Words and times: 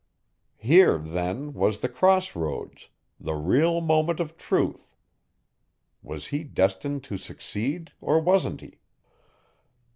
Here, 0.57 0.97
then, 0.97 1.53
was 1.53 1.81
the 1.81 1.87
crossroads, 1.87 2.87
the 3.19 3.35
real 3.35 3.81
moment 3.81 4.19
of 4.19 4.35
truth: 4.35 4.95
was 6.01 6.29
he 6.29 6.43
destined 6.43 7.03
to 7.03 7.19
succeed, 7.19 7.91
or 8.01 8.19
wasn't 8.19 8.61
he? 8.61 8.79